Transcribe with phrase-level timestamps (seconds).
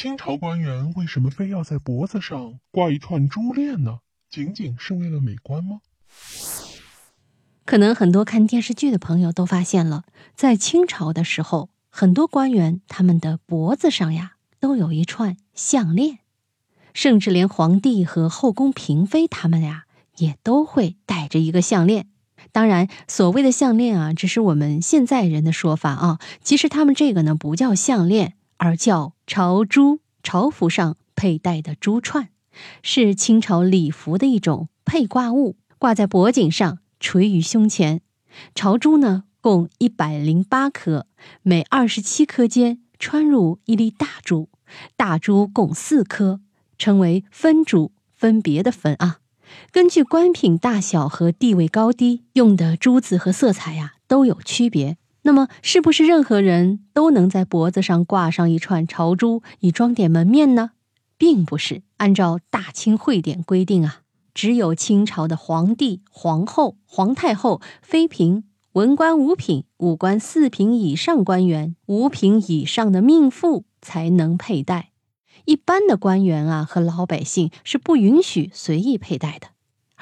[0.00, 3.98] 清朝官员为什么非要在脖子上挂一串珠链呢？
[4.30, 5.80] 仅仅是为了美观吗？
[7.66, 16.20] 可能很多看电视剧的朋友都发现了，在清朝的时候，很多官员他们的脖子上呀都有一串项链，
[16.94, 19.84] 甚至连皇帝和后宫嫔妃他们呀
[20.16, 22.08] 也都会戴着一个项链。
[22.52, 26.18] 当然，所谓的项链啊，只是我们现在人的说法啊。
[26.42, 30.00] 其实他们这个呢，不叫项链，而叫朝珠。
[30.22, 32.28] 朝服上佩戴的珠串，
[32.82, 38.02] 是清朝礼服的一种佩挂物，挂在脖颈上，垂于胸前。
[38.54, 41.06] 朝珠呢，共一百零八颗，
[41.40, 44.50] 每二十七颗间穿入一粒大珠，
[44.94, 46.40] 大珠共四颗，
[46.76, 49.20] 称为分珠，分别的分啊。
[49.72, 54.98] 根据官品大小和地位高低，用的珠子和色彩呀都有区别。
[55.22, 60.70] 那么，是不是任何人都能在脖子上挂上一串朝珠以装点门面呢？
[61.18, 61.82] 并不是。
[61.98, 64.00] 按照《大清会典》规定啊，
[64.32, 74.92] 只有清朝的皇帝、皇后、皇太后、妃嫔、文官五品、武官四品以上官员、五品以上的命妇才能佩戴。
[75.44, 79.48] 一般的官员啊和老百姓是不允许随意佩戴的，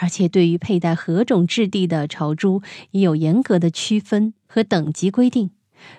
[0.01, 5.51] 而且对于佩戴何种质地的朝珠也有严格的区分和等级规定。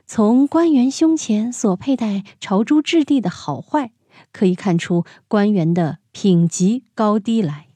[0.06, 3.92] 从官员胸前所佩戴朝珠质地的好坏，
[4.32, 7.68] 可以看出官员的品级高低来。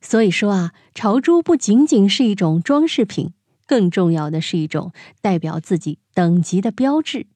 [0.00, 3.32] 所以说啊，朝珠不仅仅是一种装饰品，
[3.66, 7.26] 更重要的是一种代表自己等级的标志。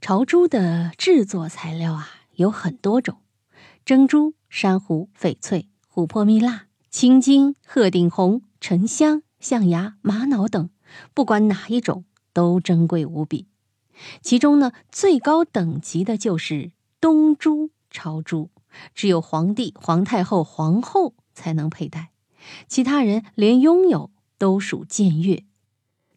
[0.00, 2.10] 朝珠的制作材料啊。
[2.38, 3.16] 有很多种，
[3.84, 10.70] 珍珠、珊瑚、翡翠、琥珀、蜜蜡、青金、鹤顶红、沉香、象牙、玛瑙等，
[11.12, 13.46] 不管哪一种都珍贵无比。
[14.22, 18.50] 其中呢，最高等级的就是东珠朝珠，
[18.94, 22.10] 只有皇帝、皇太后、皇后才能佩戴，
[22.68, 25.44] 其他人连拥有都属僭越。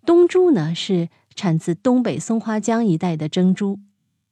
[0.05, 3.79] 东珠呢，是产自东北松花江一带的珍珠。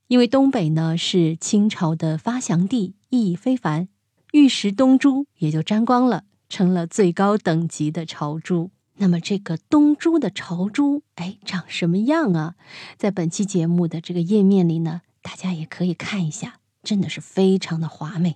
[0.07, 3.87] 因为东北呢是清朝的发祥地，意义非凡，
[4.31, 8.71] 玉石东珠也就沾光了，成了最高等级的朝珠。
[8.97, 12.55] 那么这个东珠的朝珠，哎，长什么样啊？
[12.97, 18.35] 在本期节目的这个页面里呢，大家也可以看一下，真的是非常的华美。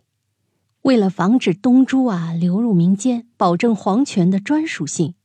[0.84, 5.16] 为了防止东珠啊流入民间，保证皇权的专属性，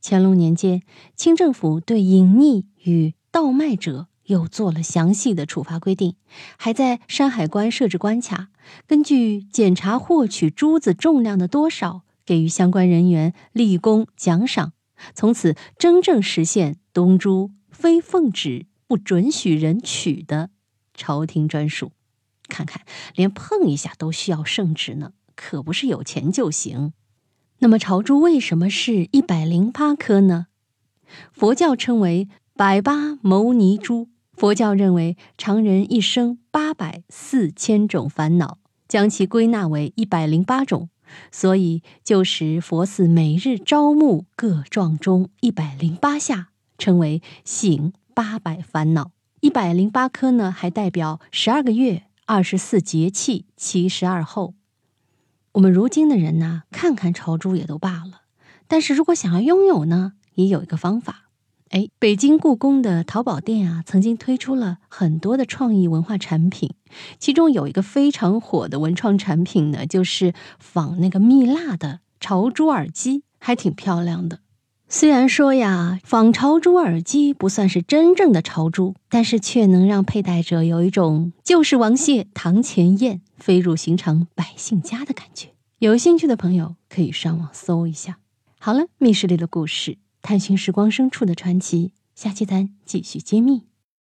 [0.00, 0.82] 乾隆年间，
[1.16, 4.06] 清政府对隐匿与盗卖者。
[4.28, 6.14] 又做了详细的处罚规定，
[6.58, 8.48] 还在山海关设置关卡，
[8.86, 14.74] 根据检查获取珠子重量的多少，给予相关人员立功奖赏。
[15.14, 20.50] 从此，真正实现东珠非奉旨不准许人取的
[20.92, 21.92] 朝廷专属。
[22.46, 22.82] 看看，
[23.14, 26.92] 连碰一下都需要圣旨呢，可不是有钱就行。
[27.60, 30.48] 那么，朝珠为什么是一百零八颗呢？
[31.32, 34.10] 佛教称为百八牟尼珠。
[34.34, 40.88] 佛教认为，常人一生八百四千种烦恼，将其归纳为一百零八种，
[41.30, 49.12] 所以就使佛寺每日朝暮各撞钟一百零八下，称为醒八百烦恼。
[49.40, 54.54] 一百零八颗呢，还代表十二个月、二十四节气、七十二候。
[55.52, 58.22] 我们如今的人呢，看看朝珠也都罢了，
[58.66, 61.27] 但是如果想要拥有呢，也有一个方法。
[61.70, 66.70] 哎，北京故宫的淘宝店啊，曾经推出了很多的创意文化产品，
[67.18, 74.40] 其中有一个非常火的文创产品呢，就是仿那个蜜蜡的朝珠耳机，还挺漂亮的。
[74.88, 85.48] 虽然说呀，仿朝珠耳机不算是真正的朝珠，但是却能让佩戴者有一种旧时王谢堂前燕，飞入寻常百姓家的感觉。
[85.80, 88.16] 有兴趣的朋友可以上网搜一下。
[88.58, 89.98] 好了，密室里的故事。
[90.28, 93.67] 探寻时光深处的传奇，下期咱继续揭秘。